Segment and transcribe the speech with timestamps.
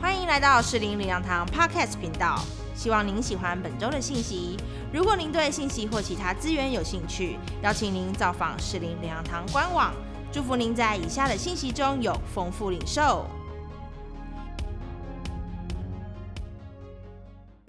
[0.00, 2.40] 欢迎来到士林领养堂 Podcast 频道，
[2.74, 4.56] 希望您喜欢本周的信息。
[4.92, 9.92] 如果您对信息或其他资源有兴趣，邀请您造访士林领养堂官网。
[10.32, 13.26] 祝福您在以下的信息中有丰富领受。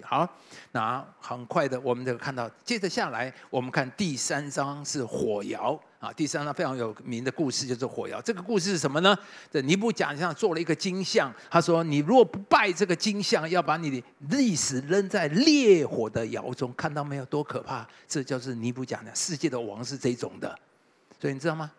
[0.02, 0.28] 好，
[0.74, 6.12] 那很快的，我们就看到，接着下来，我们看第三章是火窑啊。
[6.14, 8.20] 第三章非常有名的故事就是火窑。
[8.20, 9.16] 这个故事是什么呢？
[9.52, 17.24] 这尼布甲上做了一个金像，他说：“你如果不拜这个金像，要把你的历史扔在烈火的窑中。”看到没有？
[17.26, 17.88] 多可怕！
[18.08, 20.58] 这就是尼布甲的世界的王是这种的。
[21.20, 21.70] 所以你知道吗？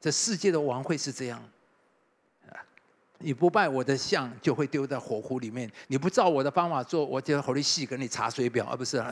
[0.00, 1.40] 这世界的王会是这样。
[3.22, 5.70] 你不拜我的像，就会丢在火湖里面。
[5.88, 9.02] 你不照我的方法做，我就火力细给你查水表，而不是，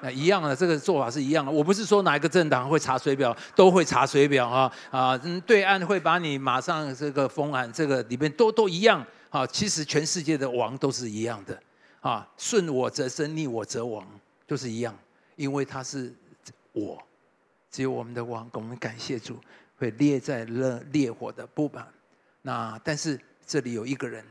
[0.00, 1.50] 那一样的，这个做法是一样的。
[1.50, 5.16] 我不是说哪一个政党会查水表，都会查水表啊啊！
[5.46, 9.46] 对岸会把你马上这个封案，这个里面都都一样啊。
[9.46, 11.58] 其实全世界的王都是一样的
[12.00, 14.06] 啊，顺我则生，逆我则亡，
[14.46, 14.94] 都是一样，
[15.36, 16.12] 因为他是
[16.72, 17.02] 我，
[17.70, 19.38] 只有我们的王，我们感谢主，
[19.78, 21.86] 会列在了烈火的布板。
[22.46, 24.22] 那但是这里有一个人，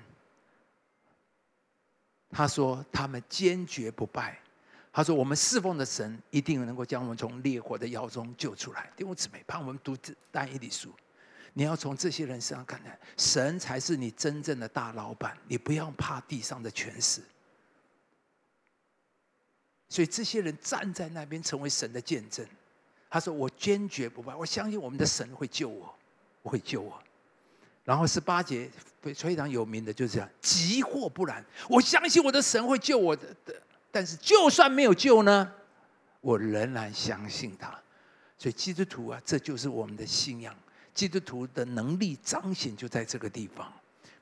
[2.30, 4.40] 他说他们坚决不拜。
[4.92, 8.92] 他说我们侍奉的神一定能够将我们从烈火的窑中救出来。
[8.96, 10.94] 弟兄姊妹，盼我们读这单一的书，
[11.54, 15.36] 你要从这些人身上看来，神才是你真正的大老板。
[15.48, 17.24] 你不要怕地上的权势。
[19.90, 22.48] 所以这些人站在那边成为神的见证。
[23.10, 25.70] 他说我坚决不拜，我相信我们的神会救，
[26.44, 27.02] 我会救我。
[27.84, 28.70] 然后十八节
[29.02, 33.24] 非非常有名的，就是这样：急或不然，我相信我的神会救我的。
[33.92, 35.52] 但是就算没有救呢，
[36.22, 37.70] 我仍然相信他。
[38.38, 40.56] 所以基督徒啊，这就是我们的信仰。
[40.94, 43.72] 基督徒的能力彰显就在这个地方。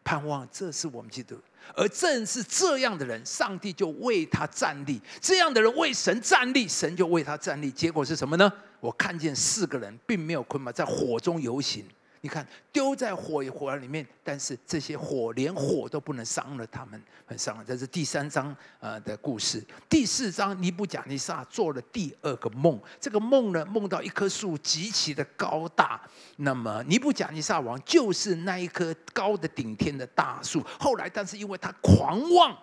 [0.03, 1.39] 盼望这是我们基督，
[1.75, 4.99] 而正是这样的人，上帝就为他站立。
[5.19, 7.69] 这样的人为神站立，神就为他站立。
[7.69, 8.51] 结果是什么呢？
[8.79, 11.85] 我看见四个人并没有捆绑，在火中游行。
[12.23, 17.65] 你看，丢在火火里面，但是这些火连火都不能伤了他们，很伤了。
[17.65, 19.59] 这是第三章呃的故事。
[19.89, 22.79] 第四章，尼布甲尼撒做了第二个梦。
[22.99, 25.99] 这个梦呢，梦到一棵树极其的高大。
[26.37, 30.63] 那么尼布甲尼撒王就是那一棵高的顶天的大树。
[30.79, 32.55] 后来，但是因为他狂妄，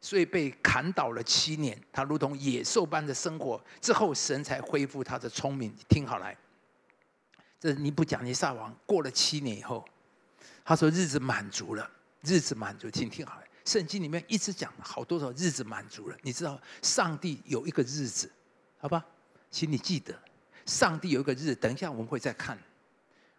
[0.00, 1.80] 所以被砍倒了七年。
[1.92, 3.62] 他如同野兽般的生活。
[3.80, 5.72] 之后，神才恢复他的聪明。
[5.88, 6.36] 听好来。
[7.60, 9.86] 这尼布甲尼撒王过了七年以后，
[10.64, 11.88] 他说日子满足了，
[12.22, 16.16] 日子满足，请听好，圣经里面一直讲好多少日子满足了。
[16.22, 18.32] 你知道上帝有一个日子，
[18.78, 19.04] 好吧，
[19.50, 20.18] 请你记得，
[20.64, 21.54] 上帝有一个日子。
[21.54, 22.58] 等一下我们会再看，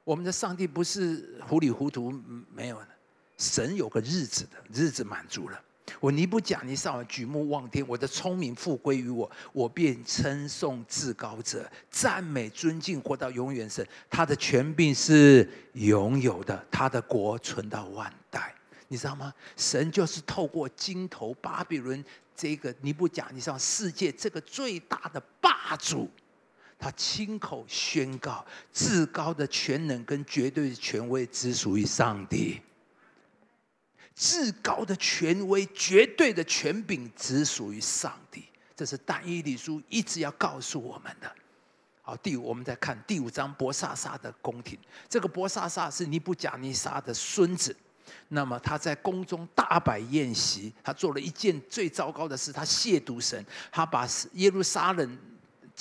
[0.04, 2.12] 我们的上帝不是糊里糊涂
[2.54, 2.90] 没有的，
[3.38, 5.60] 神有个日子的日子满足了。
[6.00, 13.86] 我尼布甲尼撒王举目望天，我的聪明复归于我，我便称颂至高者，赞美尊敬活到永远神。
[14.10, 18.54] 他的权柄是拥有的，他的国存到万代。
[18.88, 19.34] 你知道吗？
[19.56, 22.04] 神就是透过金头巴比伦
[22.36, 26.10] 这个尼布甲尼撒世界这个最大的霸主，
[26.80, 32.60] 他亲口宣告：至高的全能跟绝对的权威只属于上帝。
[34.22, 38.46] 至高的权威、绝对的权柄，只属于上帝。
[38.76, 41.36] 这是但以理书一直要告诉我们的。
[42.04, 44.78] 好，第五，我们再看第五章博萨萨的宫廷。
[45.10, 47.76] 这个博萨萨是尼布甲尼撒的孙子。
[48.28, 55.18] 那么他在宫中大摆宴席，他做了一件最糟糕的事，他亵渎神，他把耶路撒冷。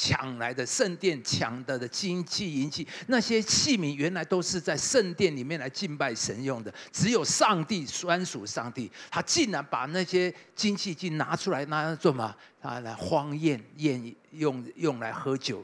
[0.00, 8.90] 抢来的圣殿抢得的金器银器，那些器皿原来都是在圣殿里面来敬拜神用的，只有上帝专属上帝。
[9.10, 12.34] 他竟然把那些金器竟拿出来拿来做嘛？
[12.62, 15.62] 他来荒宴宴用用来喝酒，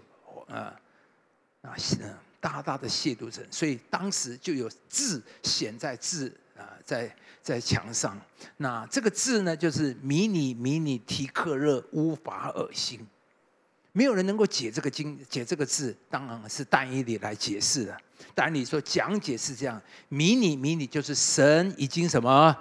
[0.48, 0.78] 啊
[1.62, 1.74] 啊，
[2.38, 3.42] 大大的亵渎神。
[3.50, 7.10] 所以当时就有字显在字啊，在
[7.40, 8.20] 在墙上。
[8.58, 13.00] 那这个字呢，就是迷你迷你提克热乌法尔心。
[13.96, 17.96] 没有人能够解这个经，解这个字，当然是单一里来解释的。
[18.34, 22.54] 但你说讲解是这样，迷你迷你就是神已经什么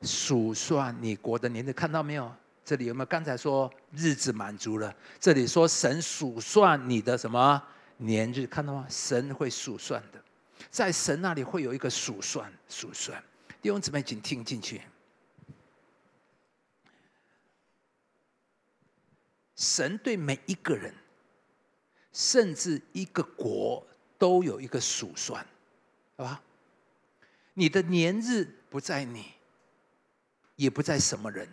[0.00, 2.32] 数算你国的年日，看到没有？
[2.64, 3.04] 这里有没有？
[3.04, 7.62] 刚才说日子满足了，这里说神数算你的什么
[7.98, 8.86] 年日，看到吗？
[8.88, 10.18] 神会数算的，
[10.70, 13.22] 在神那里会有一个数算，数算。
[13.60, 14.80] 弟兄姊妹，请听进去。
[19.60, 20.90] 神对每一个人，
[22.14, 23.86] 甚至一个国，
[24.16, 25.46] 都有一个数算，
[26.16, 26.42] 好吧？
[27.52, 29.26] 你的年日不在你，
[30.56, 31.46] 也不在什么人。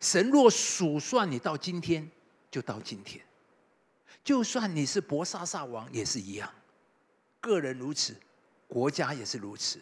[0.00, 2.10] 神若数算你到今天，
[2.50, 3.24] 就到今天。
[4.24, 6.52] 就算你是伯沙撒王，也是一样。
[7.40, 8.16] 个人如此，
[8.66, 9.80] 国家也是如此。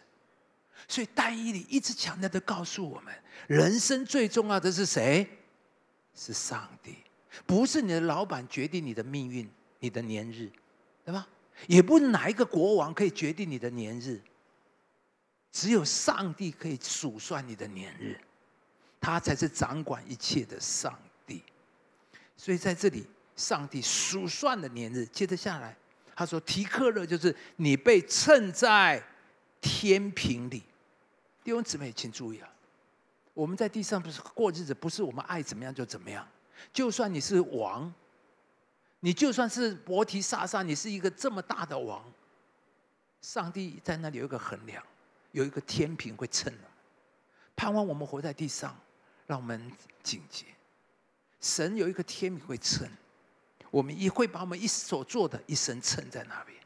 [0.87, 3.15] 所以但以理一直强调的告诉我们：
[3.47, 5.27] 人生最重要的是谁？
[6.15, 6.97] 是上帝，
[7.47, 9.49] 不是你的老板决定你的命运、
[9.81, 10.51] 你的年日，
[11.05, 11.27] 对吧？
[11.67, 14.21] 也不是哪一个国王可以决定你的年日。
[15.51, 18.17] 只有上帝可以数算你的年日，
[19.01, 20.97] 他才是掌管一切的上
[21.27, 21.43] 帝。
[22.37, 25.75] 所以在这里，上帝数算的年日，接着下来，
[26.15, 29.03] 他说：“提克勒就是你被称在
[29.61, 30.63] 天平里。”
[31.43, 32.49] 弟兄姊妹，请注意啊，
[33.33, 36.29] 我们在地上不是过日子，不是我们爱怎么样就怎么样。
[36.73, 37.93] 就算你是王，
[39.01, 42.05] 你就算是伯提萨撒，你是一个这么大的王，
[43.21, 44.83] 上帝在那里有一个衡量。
[45.33, 46.69] 有一个天平会称了，
[47.55, 48.75] 盼望我们活在地上，
[49.27, 49.71] 让我们
[50.03, 50.47] 警戒。
[51.39, 52.89] 神有一个天平会称，
[53.71, 56.59] 我们也会把我们一所做的一生称在那边。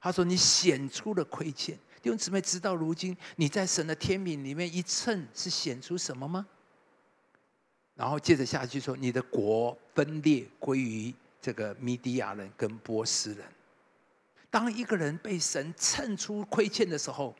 [0.00, 6.44] 他说：“你显出了亏欠，弟兄姊妹，直到如今，你在神的天平里面一称，是显出什么吗？”
[7.94, 13.46] 然后接着下去说：“你的国分裂归于这个米迪亚人跟波斯人。
[14.50, 17.34] 当一个人被神称出亏欠的时候。”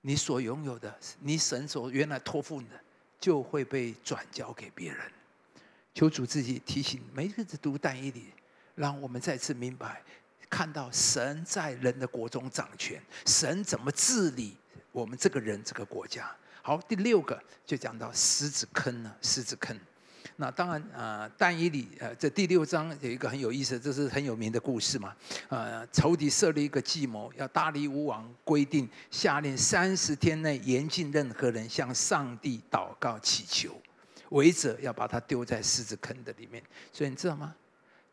[0.00, 2.68] 你所拥有的，你神所原来托付的，
[3.18, 5.00] 就会被转交给别人。
[5.92, 8.26] 求主自己提醒，每日子读但以理，
[8.76, 10.00] 让我们再次明白，
[10.48, 14.56] 看到神在人的国中掌权，神怎么治理
[14.92, 16.34] 我们这个人这个国家。
[16.62, 19.78] 好，第六个就讲到狮子坑了，狮子坑。
[20.36, 25.12] 那当然，呃，但以理，呃，这第六章有一个很有意思，这是很有名的故事嘛。
[25.48, 33.80] 呃，仇敌设立一个计谋，要大力乌王规定，下令三十天内严禁任何人向上帝祷告祈求，
[34.30, 36.62] 违者要把他丢在狮子坑的里面。
[36.92, 37.52] 所以你知道吗？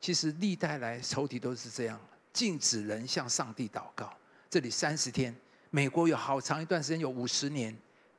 [0.01, 1.99] 其实历代来仇敌都是这样，
[2.33, 4.11] 禁止人向上帝祷告。
[4.49, 5.35] 这里三十天，
[5.69, 7.75] 美国有好长一段时间有五十年，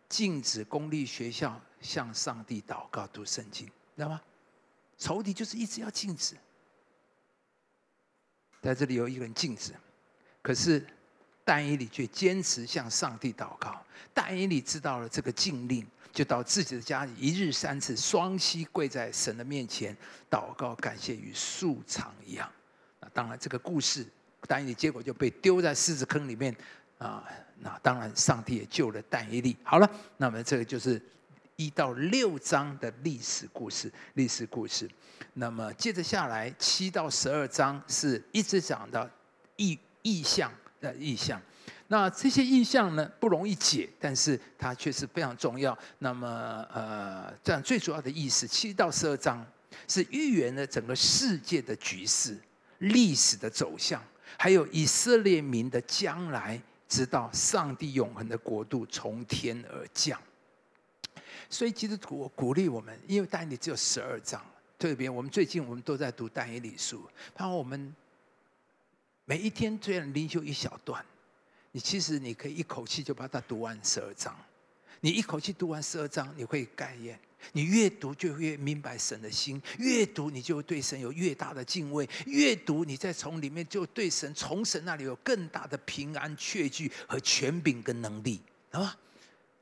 [0.08, 3.66] 禁止公立学校向上帝祷告读圣经。
[3.96, 4.20] 知道吗？
[4.98, 6.34] 仇敌就是一直要禁止，
[8.62, 9.72] 在这里有一个人禁止，
[10.42, 10.86] 可是
[11.44, 13.82] 但以理却坚持向上帝祷告。
[14.14, 19.96] 但以理知道了这个禁令，就到自己的家里，一日三次，双膝跪在神的面前
[20.30, 22.50] 祷告，感谢与素常一样。
[23.00, 24.06] 那当然，这个故事
[24.46, 26.54] 但以理结果就被丢在狮子坑里面
[26.98, 27.24] 啊。
[27.60, 29.56] 那当然，上帝也救了但以理。
[29.62, 31.00] 好了，那么这个就是。
[31.58, 34.86] 一到六章的历史故事，历史故事。
[35.32, 39.08] 那么接着下来，七到十二章是一直讲到
[39.56, 41.40] 意意象的意象。
[41.88, 45.74] 那这些意象呢，不容易解，但是它却是非常重要。
[46.00, 46.28] 那么
[46.70, 49.42] 呃，这样最主要的意思，七到十二章
[49.88, 52.38] 是预言了整个世界的局势、
[52.80, 54.04] 历史的走向，
[54.36, 60.20] 还有以色列民的将来，直到上帝永恒的国度从天而降。
[61.48, 64.44] 所以基督徒鼓励我们，因为但以理只有十二章，
[64.78, 67.94] 特别我们最近我们都在读但以理书，盼望我们
[69.24, 71.04] 每一天虽然灵修一小段，
[71.72, 74.36] 你其实你可以一口气就把它读完十二章。
[75.00, 77.18] 你一口气读完十二章，你会概念，
[77.52, 88.94] 你越读就越明白神的心，越读你就对神有越大的敬畏，越读你再从里面就对神从神那里有更大的平安确据和权柄跟能力，好吗？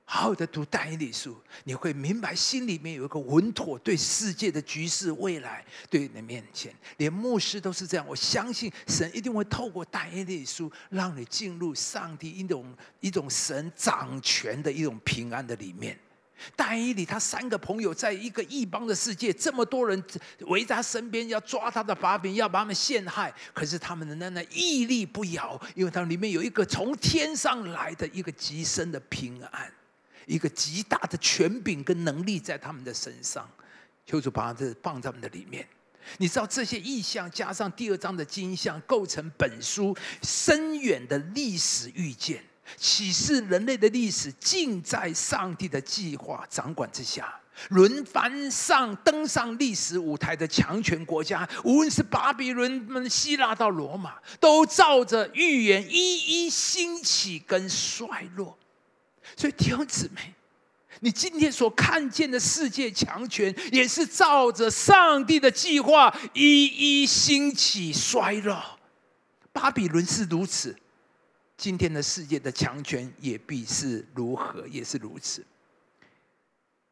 [0.06, 8.06] 好好的读但以理书，你会明白心里面有一个稳妥，对世界的局势未来，对你的面前，连牧师都是这样。
[8.06, 15.98] 我相信神一定会透过但以理书，让你进入上帝一种一种神掌权的一种平安的里面。
[16.56, 20.02] 但以理他三个朋友在一个异邦的世界，这么多人
[20.40, 23.34] 围在他身边，要抓他的把柄，要把他们陷害。
[23.52, 29.72] 可是他们的那那屹立不摇，因为他们里面有一个从天上来的一个极深的平安。
[30.26, 33.46] 一个极大的权柄跟能力在他们的身上，
[34.06, 35.68] 求主把这放在我们的里面。
[36.16, 42.42] 你知道这些意象加上第二章的金像，构成本书深远的历史预见，
[42.76, 47.40] 启示人类的历史尽在上帝的计划掌管之下。
[47.68, 58.58] 轮番上登上历史舞台的强权国家，无论是巴比伦、希腊到罗马，都照着预言一一兴起跟衰落。
[59.36, 60.34] 所以弟兄姊妹，
[60.98, 66.64] 你今天所看见的世界强权，也是照着上帝的计划一
[67.02, 68.60] 一兴起衰落。
[69.52, 70.76] 巴比伦是如此，
[71.56, 75.44] 今天的世界的强权也必是如何，也是如此。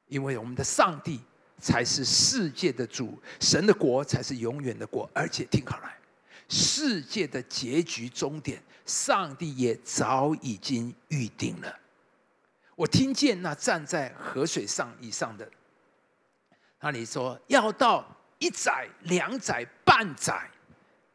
[0.07, 1.21] 因为我们的上帝
[1.59, 5.93] 才是世界的主，神的国才是永远的国，而且听好了，
[6.49, 11.79] 世界的结局终点，上帝也早已经预定了。
[12.75, 15.49] 我听见那站在河水上以上的，
[16.81, 18.05] 那里说要到
[18.39, 20.51] 一载、两载、半载，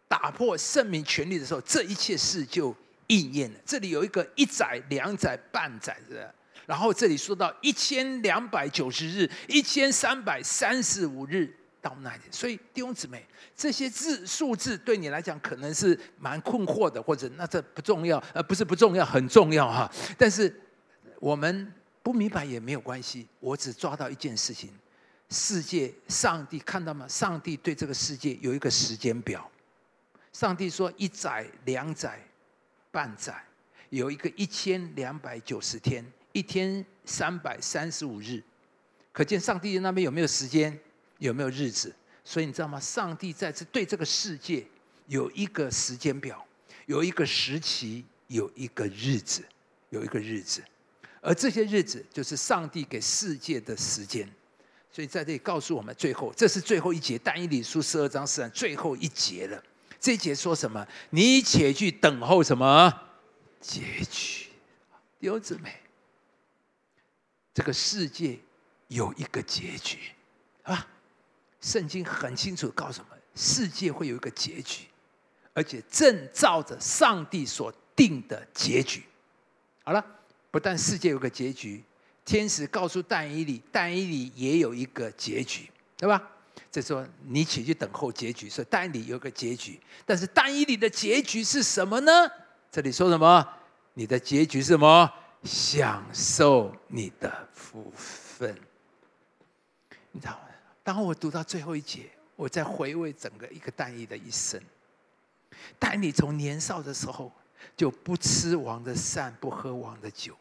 [0.07, 2.75] 打破圣明权力的时候，这一切事就
[3.07, 3.59] 应验了。
[3.65, 6.33] 这里有一个一载、两载、半载的。
[6.65, 11.49] 然后这里说到一千两百九十日，一千三百三十五日
[11.81, 19.89] 到那里，所以弟兄姊妹，这些字数字对你来讲可能是蛮困惑的，或者那这不重要，呃，不是不重要，很重要哈。
[20.17, 20.53] 但是
[21.21, 21.73] 我们
[22.03, 24.69] 不明白也没有关系，我只抓到一件事情：
[25.29, 27.07] 世界，上帝看到吗？
[27.07, 29.49] 上帝对这个世界有一个时间表。
[30.33, 32.21] 上帝说一载、两载、
[32.97, 33.39] 半载，
[33.91, 36.03] 有一个一千两百九十天。
[36.31, 38.41] 一天三百三十五日，
[39.13, 40.75] 可见上帝那边有没有时间，
[41.19, 41.93] 有没有日子？
[42.23, 42.79] 所以你知道吗？
[42.79, 44.65] 上帝在这对这个世界
[45.05, 46.43] 有一个时间表，
[46.87, 49.43] 有一个时期，有一个日子，
[49.91, 50.63] 有一个日子，
[51.21, 54.27] 而这些日子就是上帝给世界的时间。
[54.91, 59.63] 所以在这里告诉我们，最后这是最后一节，但以理书十二章是最后一节了。
[59.99, 60.87] 这节说什么？
[61.09, 62.93] 你且去等候什么
[63.59, 64.47] 结局？
[65.19, 65.81] 弟兄姊妹。
[67.53, 68.37] 这个世界
[68.87, 69.97] 有一个结局，
[70.61, 70.87] 啊，
[71.59, 74.83] 圣经很清楚告诉我们，世界会有一个结局，
[75.53, 79.03] 而且正照着上帝所定的结局。
[79.83, 80.05] 好了，
[80.51, 81.83] 不但世界有个结局，
[82.23, 86.29] 天使告诉但以理，但以理也有一个结局，对吧？
[86.71, 92.11] 这说你起去等候结局，说但你有个结局，但是但以理的结局是什么呢？
[92.71, 93.47] 这里说什么？
[93.93, 95.11] 你的结局是什么？
[95.43, 98.55] 享受你的福分，
[100.11, 100.39] 你知道吗？
[100.83, 104.61] 当我读到最后一节，我在回味整个一个但以的一生。
[105.79, 107.31] 但你从年少的时候
[107.75, 110.35] 就不吃王的膳，不喝王的酒，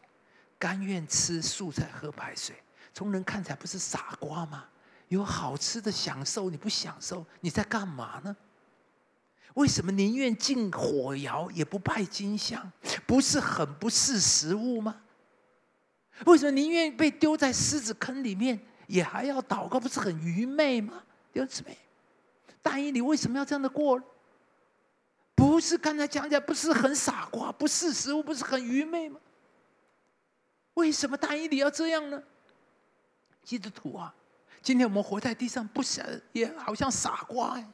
[0.59, 2.55] 甘愿吃素菜喝白水，
[2.93, 4.65] 从人看起来不是傻瓜吗？
[5.07, 8.35] 有好吃的享受你不享受，你在干嘛呢？
[9.53, 12.71] 为什么宁愿进火窑也不拜金香？
[13.05, 15.01] 不是很不识时务吗？
[16.25, 19.79] 为什么宁愿被丢在狮子坑里面也还要祷告？
[19.79, 21.03] 不是很愚昧吗？
[21.31, 21.77] 弟兄姊妹，
[22.61, 24.01] 大一你为什么要这样的过？
[25.33, 29.19] 不是刚才讲讲，不是很傻瓜，不识时务，不是很愚昧吗？
[30.73, 32.21] 为什么大一你要这样呢？
[33.43, 34.13] 基督徒啊，
[34.61, 37.67] 今天我们活在地上，不是也好像傻瓜哎。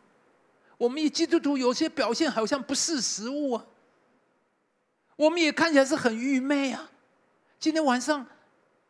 [0.77, 3.65] 我们以基督徒有些表现好像不是食物啊，
[5.15, 6.89] 我们也看起来是很愚昧啊。
[7.59, 8.25] 今天晚上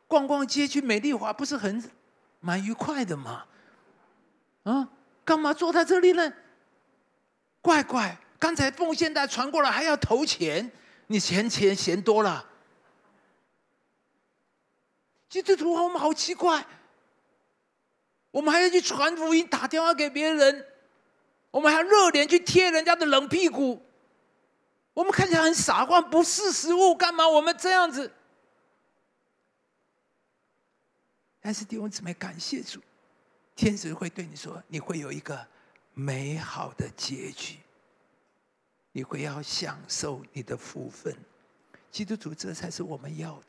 [0.07, 1.83] 逛逛街去美丽华，不是很
[2.39, 3.45] 蛮愉快的吗？
[4.63, 4.89] 啊，
[5.23, 6.33] 干嘛坐在这里呢？
[7.62, 10.71] 怪怪，刚才奉献袋传过来还要投钱，
[11.07, 12.50] 你钱钱嫌多了。
[15.29, 16.65] 基督徒我们好奇怪，
[18.33, 20.67] 我们还要去传福音，打电话给别人。
[21.51, 23.79] 我们还要热脸去贴人家的冷屁股，
[24.95, 28.11] 我们看起来很傻瓜，不是食物，干嘛我们这样子？
[31.39, 32.81] 但是弟兄姊妹，感谢主，
[33.55, 35.45] 天使会对你说，你会有一个
[35.93, 37.59] 美好的结局，
[38.93, 41.15] 你会要享受你的福分。
[41.91, 43.45] 基督徒，这才是我们要的，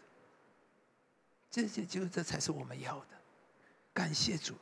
[1.51, 3.07] 这就就这才是我们要的。
[3.95, 4.53] 感谢主，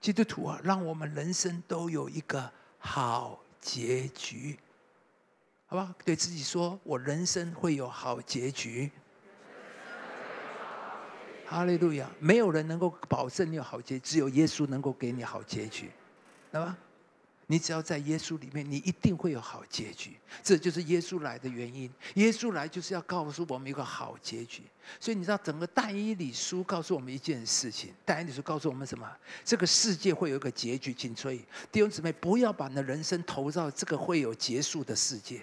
[0.00, 2.50] 基督徒啊，让我们人生都有一个。
[2.80, 4.56] 好结局，
[5.66, 5.92] 好吧？
[6.04, 8.88] 对自己说，我人生会有好结局。
[11.44, 12.08] 哈利路亚！
[12.20, 15.90] 没有人能够保证你有好结，只有耶稣能够给你好结局，
[16.52, 16.78] 对吧？
[17.50, 20.18] 你只要在耶稣里面，你一定会有好结局。
[20.42, 21.90] 这就是耶稣来的原因。
[22.16, 24.62] 耶稣来就是要告诉我们一个好结局。
[25.00, 27.94] 所以你知道，整个但以理书告诉我们一件事情。
[28.04, 29.10] 但以理书告诉我们什么？
[29.46, 30.92] 这个世界会有一个结局。
[30.92, 35.40] 请注意，弟兄姊妹，不要把你的人生投到这个会有结束的世界。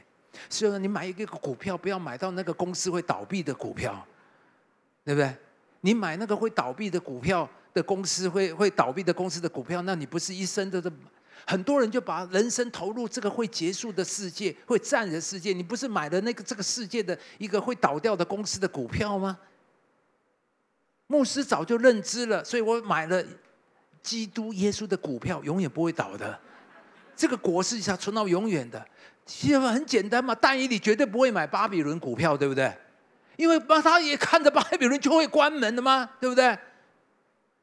[0.47, 4.05] 所以说，你买一个股票，不要买到那个公司会倒闭的股票，
[5.03, 5.35] 对不对？
[5.81, 10.91] 你买那个会倒闭的股票的公司会会倒闭的公司的股票，那你不是一生都是。
[11.45, 15.53] 很多人就把人生投入这个会结束的世界、会占的世界。
[15.53, 19.37] 你不是买了那个这个世界的一个会倒掉的公司的股票吗？
[21.07, 23.23] 牧师早就认知了，所以我买了
[24.01, 26.39] 基督耶稣的股票，永远不会倒的。
[27.15, 28.83] 这个国是要存到永远的。
[29.25, 32.75] 其实很简单嘛，但以理绝对不会买巴比伦股票，对不对？
[33.37, 36.09] 因为巴他也看着巴比伦就会关门的吗？
[36.19, 36.57] 对不对？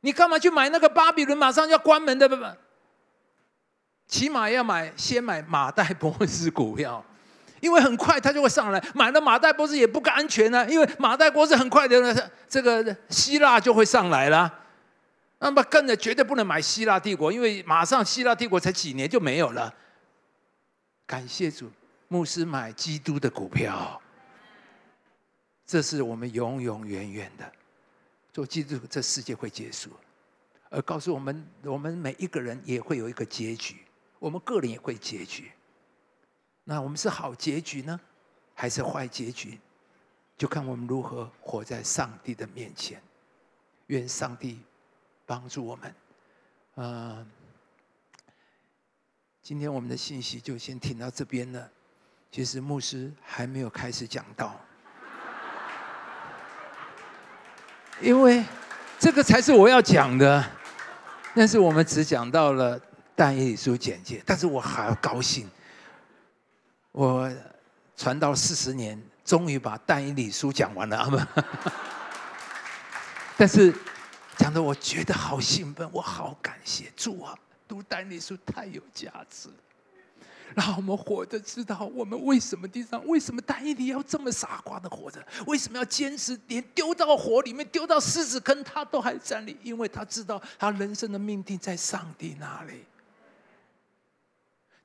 [0.02, 2.28] 你干嘛去买那个巴比伦马上要关门的？
[4.12, 7.02] 起码要买先买马代波斯股票，
[7.60, 8.78] 因为很快它就会上来。
[8.94, 14.52] 买了马代波斯也不安全呢，因为马代波斯很快的，这个希腊就会上来了。
[15.38, 19.74] 那么跟着绝对不能买希腊帝国，因为马上希腊帝国才几年就没有了。
[21.06, 21.70] 感谢主，
[22.08, 23.98] 牧师买基督的股票，
[25.66, 27.50] 这是我们永永远远的。
[28.30, 29.88] 做基督，这世界会结束，
[30.68, 33.76] 而告诉我们，我们每一个人也会有一个结局，
[34.22, 35.50] 我们个人也会结局。
[36.62, 37.98] 那我们是好结局呢，
[38.54, 39.58] 还是坏结局？
[40.38, 43.02] 就看我们如何活在上帝的面前。
[43.88, 44.60] 愿上帝。
[45.24, 45.94] 帮助我们，
[46.74, 47.26] 呃，
[49.40, 51.70] 今天我们的信息就先听到这边了。
[52.30, 54.60] 其实牧师还没有开始讲到，
[58.02, 58.44] 因为
[58.98, 60.44] 这个才是我要讲的。
[61.34, 62.78] 但是我们只讲到了
[63.14, 65.48] 但以理书简介，但是我好高兴，
[66.92, 67.30] 我
[67.96, 71.26] 传道四十年，终于把但以理书讲完了，阿门。
[73.36, 73.74] 但是。
[74.38, 77.38] 讲的我觉得好兴奋，我好感谢主啊！
[77.68, 79.48] 读丹尼书太有价值，
[80.56, 85.24] 让我们活着知道我们为什么地上为什么丹尼要这么傻瓜的活着？
[85.46, 89.56] 为什么要坚持连丢到火里面、丢到狮子坑他都还站立？
[89.62, 92.84] 因为他知道他人生的命定在上帝那里。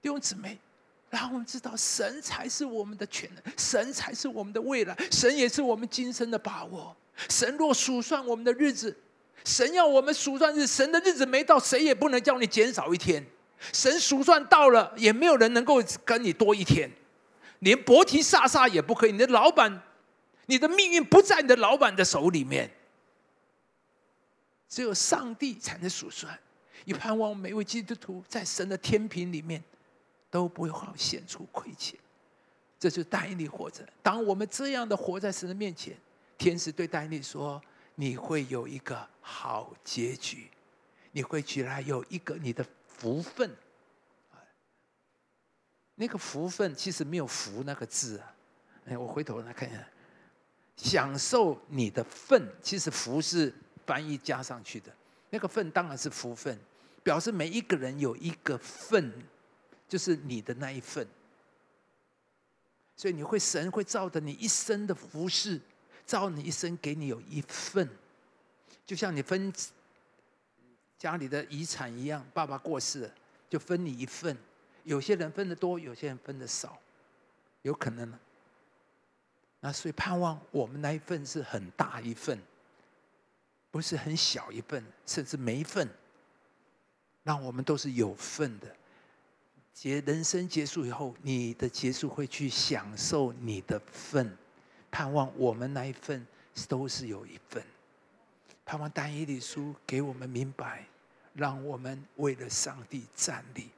[0.08, 0.58] 弟兄姊妹，
[1.10, 6.96] 让我们知道神才是我们的全能，神才是我们的未来，神也是我们今生的把握。
[7.28, 8.96] 神若数算我们的日子。
[9.44, 13.22] 神要我们数算日，神的日子没到，谁也不能叫你减少一天。
[13.74, 16.90] 神数算到了，也没有人能够跟你多一天，
[17.60, 19.12] 连伯提萨萨也不可以。
[19.12, 19.82] 你的老板，
[20.46, 22.72] 你的命运不在你的老板的手里面，
[24.70, 26.40] 只有上帝才能数算。
[26.86, 29.62] 也盼望每位基督徒在神的天平里面
[30.38, 32.00] 都不会好显出亏欠。
[32.80, 33.84] 这就答应你活着。
[34.04, 35.98] 当我们这样的活在神的面前，
[36.38, 37.62] 天使对答应你说。
[38.00, 40.52] 你会有一个好结局，
[41.12, 43.52] 你会起来有一个你的福分，
[45.96, 48.36] 那个福分其实没有“福”那个字啊。
[48.86, 49.88] 哎，我回头来看一下，
[50.76, 53.52] 享受你的份，其实“福”是
[53.84, 54.94] 翻译加上去的，
[55.32, 56.56] 那个份当然是福分，
[57.02, 59.12] 表示每一个人有一个份，
[59.88, 61.08] 就是你的那一份，
[62.96, 65.62] 所以你会神会照着你一生的服饰。
[66.06, 67.86] 照你一生，给你有一份，
[68.86, 69.52] 就像你分
[70.98, 72.26] 家里的遗产一样。
[72.34, 73.14] 爸爸过世了，
[73.50, 74.38] 就分你一份。
[74.86, 76.80] 有些人分的多，有些人分的少，
[77.64, 78.18] 有可能呢。
[79.60, 82.40] 那所以盼望我们那一份是很大一份，
[83.70, 85.90] 不是很小一份，甚至没份。
[87.24, 88.74] 让我们都是有份的。
[89.80, 94.36] 结人生结束以后，你的结束会去享受你的份。
[94.90, 96.26] 盼望我们那一份
[96.68, 97.64] 都是有一份，
[98.66, 100.84] 盼望单一的书给我们明白，
[101.36, 103.70] 让我们为了上帝站立，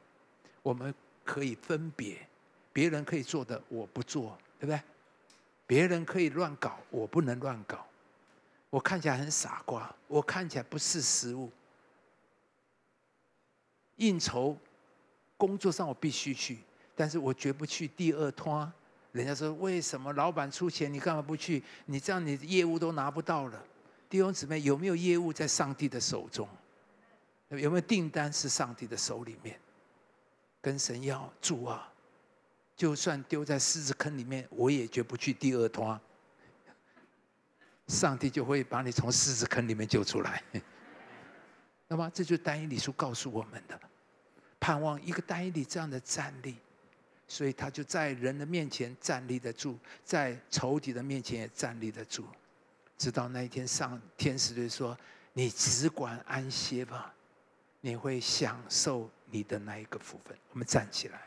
[0.64, 2.26] 我们可以分别，
[2.72, 4.82] 别人可以做的我不做，对不对？
[5.68, 7.86] 别人可以乱搞，我不能乱搞。
[8.70, 11.52] 我看起来很傻瓜，我看起来不是食物，
[13.98, 14.56] 应酬，
[15.40, 16.60] 工作上我必须去，
[16.94, 18.70] 但是我绝不去第二摊。
[19.14, 21.64] 人家说：“为什么老板出钱，你干嘛不去？
[21.86, 23.64] 你这样，你的业务都拿不到了。”
[24.10, 26.48] 弟兄姊妹，有没有业务在上帝的手中？
[27.48, 29.58] 有没有订单是上帝的手里面？
[30.62, 31.92] 跟神要主啊！
[32.76, 36.00] 就算丢在狮子坑里面，我也绝不去第二拖。
[37.88, 40.44] 上帝就会把你从狮子坑里面救出来。
[41.88, 43.80] 那么，这就是单一理书告诉我们的：
[44.60, 46.56] 盼望一个单一理这样的站立。
[47.32, 52.26] 所以他就在人的面前站立得住，在仇敌的面前也站立得住，
[52.98, 54.98] 直到那一天上天使就说
[55.34, 57.14] ：“你只管安歇吧，
[57.82, 61.22] 你会享受你的那一个福分。”我们站起来，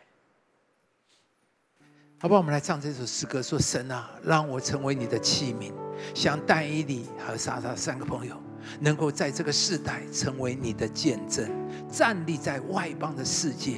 [2.19, 2.41] 好不好？
[2.41, 5.73] 我们来唱这首诗歌，说：“神啊，让我成为你的器皿，
[6.17, 8.43] 像但以理和莎莎三个朋友，
[8.81, 11.49] 能够在这个世代成为你的见证
[11.91, 13.75] 站立在外邦的世界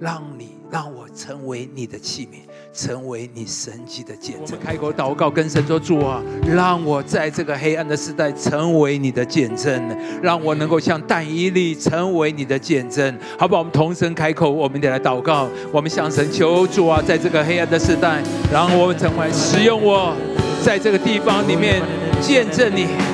[0.00, 2.38] 让你让我成为你的器皿
[2.72, 4.58] 成为你神迹的见证。
[4.58, 13.16] 开口祷告跟神说主啊让我在这个黑暗的世代成为你的见证让我能够像但以利成为你的见证。
[13.38, 18.20] 好不好我们同声开口我们得来祷告我们向神求助啊在这个黑暗的世代
[18.52, 20.14] 让我成为使用我
[20.62, 21.80] 在这个地方里面
[22.20, 23.13] 见证你。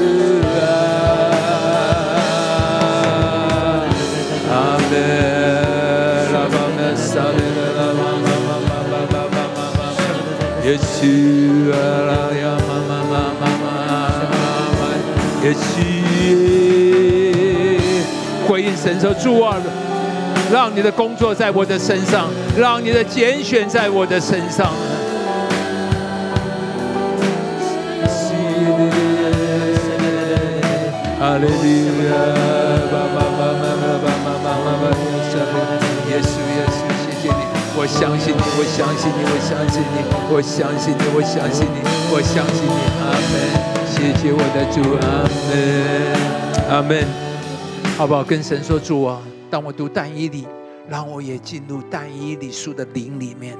[10.71, 11.03] 耶稣，
[11.73, 11.75] 阿
[12.07, 13.67] 拉呀玛玛玛玛玛，
[15.43, 15.67] 耶稣，
[18.47, 19.57] 回应神说主啊。
[20.49, 24.67] 让你的工作在我的身上，让你的拣选在我的身上。
[31.19, 31.53] 哈利路
[32.07, 32.15] 亚，
[32.91, 34.83] 巴巴巴巴巴巴巴巴巴，
[36.09, 36.90] 耶稣耶稣，
[37.81, 41.81] 我相信你，我相信你，我相信你，我相信你，我相信你，
[42.13, 43.33] 我相信你，阿门。
[43.89, 47.07] 谢谢我的主，阿门，阿门。
[47.97, 48.23] 好不好？
[48.23, 49.19] 跟神说主啊。
[49.49, 50.45] 当我读但以理，
[50.87, 53.57] 让我也进入但以理书的灵里面，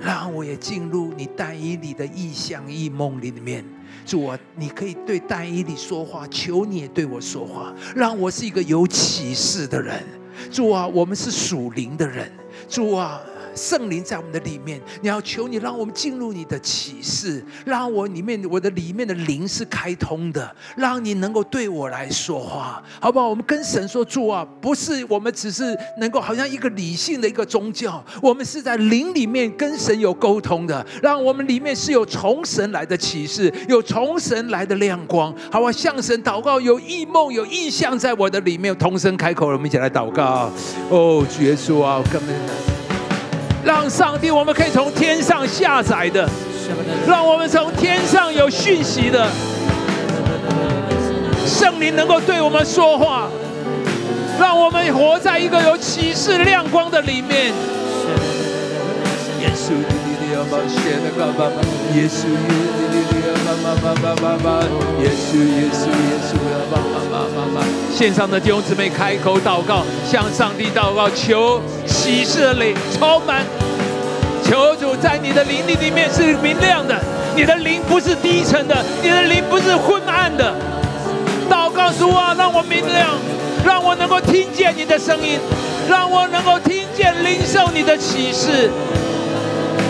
[0.00, 3.64] 让我也进入你但以理的异象异梦里面。
[4.04, 10.02] 主啊，你可以对但以理说话，求你也对我说话，让我是一个有启示的人。
[10.50, 12.28] 主啊，我们是属灵的人。
[12.68, 13.20] 主啊。
[13.54, 23.28] 圣灵在我们的里面，你要求你让我们进入你的启示，让我里面我的里面的灵是开通的，让你能够对我来说话，好不好？
[23.28, 35.72] 我们跟神说主啊，不是我们只是能够好像一个理性的一个宗教，我们是在灵里面跟神有沟通的，让我们里面是有从神来的启示，有从神来的亮光，好不好？
[35.72, 40.50] 向神祷告，有异梦，有意象在我的里面，有同声开口了，我们一起来祷告。
[40.90, 42.73] 哦，主耶稣啊，根本。
[43.64, 46.28] 让上帝，我们可以从天上下载的，
[47.08, 49.26] 让我们从天上有讯息的
[51.46, 53.28] 圣灵能够对我们说话，
[54.38, 57.52] 让我们活在一个有启示亮光的里面。
[59.40, 59.72] 耶稣，
[61.94, 62.28] 耶稣，
[65.02, 73.44] 耶稣，耶稣，耶稣，线上的弟兄姊妹开口祷告，向上帝祷告，求启示的灵充满。
[74.44, 77.00] 求主在你的灵里里面是明亮的，
[77.34, 80.54] 你的灵不是低沉的，你的灵不是昏暗的。
[81.48, 83.10] 祷告主啊，让我明亮，
[83.64, 85.38] 让我能够听见你的声音，
[85.88, 88.70] 让我能够听见灵受你的启示，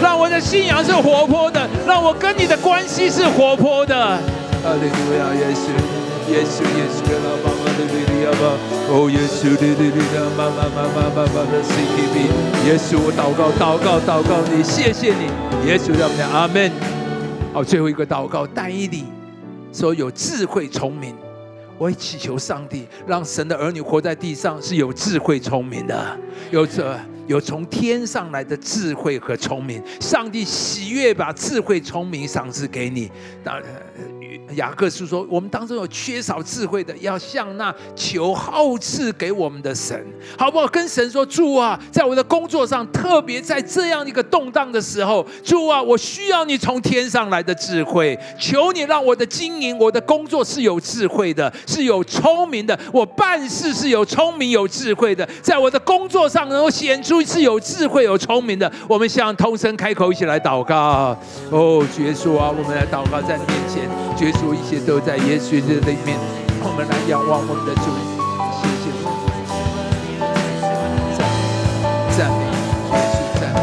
[0.05, 3.97] 让我的信仰是活泼的，让我跟你的关系是活泼的。
[3.97, 5.73] 哈利路亚，耶稣。
[6.31, 8.45] 耶稣，耶稣，拉巴玛的利利亚巴，
[8.93, 12.17] 哦，耶稣，利利利的妈妈妈妈妈妈的 C T V，
[12.69, 15.25] 耶稣，我祷告，祷告，祷告你，谢谢你，
[15.67, 16.71] 耶稣，让我们阿门。
[17.55, 19.05] 好，最后一个祷告，但以理
[19.73, 21.15] 说有智慧聪明，
[21.79, 26.19] 我祈求上帝，让神的儿女活在地上是有智慧聪明的，
[26.51, 33.11] 有这有从天上来的智慧和聪明，上帝喜悦把智慧聪明赏赐给你。
[33.43, 33.67] 当然。
[34.55, 40.05] 雅各是说，我们当中有缺少智慧的，要向那求厚赐给我们的神，
[40.39, 40.67] 好不好？
[40.69, 58.71] 跟神说，主啊，在我的工作上，特别在这样一个动荡的时候，主啊，我需要你从天上来的智慧，求你让我的经营、我的工作是有智慧的，是有聪明的，我办事是有聪明、有智慧的，在我的工作上能够显出是有智慧、有聪明的。
[58.89, 61.17] 我们向通神开口，一起来祷告。
[61.51, 63.83] 哦，耶稣啊，我们来祷告，在你面前，
[64.27, 64.44] 耶稣。
[64.53, 66.19] 一切都在耶稣的里面，
[66.61, 67.87] 我们来仰望我们的主，
[68.59, 68.91] 谢谢。
[68.91, 68.99] 你，
[72.13, 73.63] 赞美耶稣，赞美。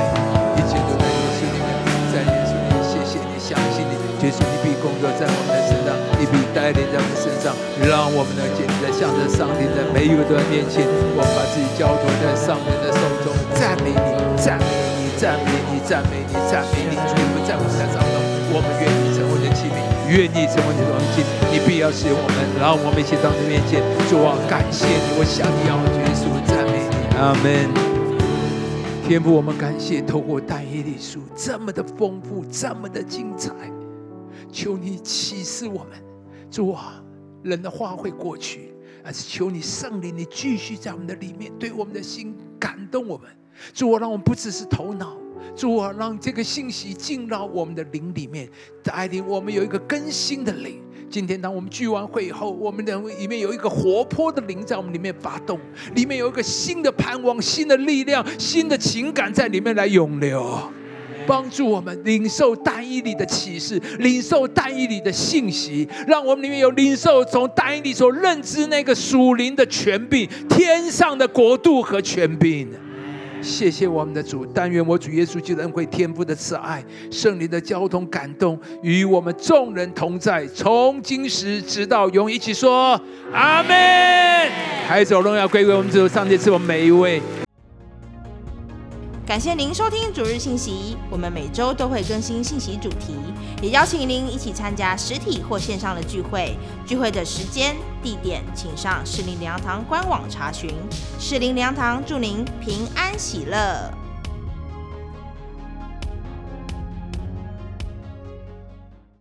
[0.55, 1.69] 一切都在耶稣里面，
[2.09, 7.51] 在耶稣里面，谢谢你，相信你，耶稣你必工作在我们的身上，你必带领在我们身上，
[7.83, 14.65] 让我们能坚定在向着上帝在每一个人面前，我们把自己交托在上面的手中，赞美你，赞美
[14.97, 18.15] 你，赞美你，赞美你，赞美你，主，你们在我们身上中，
[18.55, 19.40] 我们愿意成为。
[20.11, 27.71] 愿意成为你的荣幸，你必要使用我们，然后我们一起到你面前，主啊，感谢你，我向你要耶稣赞美你，阿门。
[29.07, 33.53] 天父，我们感谢透过但以理书这么的丰富，这么的精彩，
[34.51, 35.91] 求你启示我们，
[36.49, 37.01] 主啊，
[37.41, 38.73] 人的话会过去，
[39.05, 43.29] 而是求你圣灵，你继续在我们的里面，对我们的心感动我们。
[43.73, 45.15] 主啊，让我们不只是头脑，
[45.55, 48.49] 主啊，让这个信息进到我们的灵里面，
[48.83, 50.81] 带领我们有一个更新的灵。
[51.09, 55.59] 今天，当我们聚完会以后，我们的里面有一个活泼的灵在我们里面发动，
[55.93, 60.71] 里面有一个新的盼望、新的力量、新的情感在里面来涌流，
[61.27, 72.69] 帮助我们领受单一里的启示，领受单一里的信息，让我们里面有领受从单一里所认知那个属灵的权柄、天上的国度和权柄。
[73.41, 82.99] 谢谢我们的主，但愿我主耶稣基督恩惠、天父的慈爱、圣灵的交通感动，与我们众人同在，从今时直到永，一起说
[83.33, 83.71] 阿门。
[84.87, 87.21] 孩子荣耀归给我们主，上帝赐我们每一位。
[89.25, 93.15] 感谢您收听主日信息，我们每周都会更新信息主题，
[93.61, 96.57] 也邀请您一起参加实体或线上的聚会。
[96.85, 100.69] 聚会的时间、地点，请上士林粮堂官网查询。
[101.19, 104.00] 士林粮堂祝您平安喜乐。